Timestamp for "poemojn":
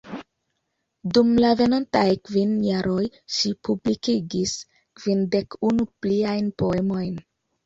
6.65-7.15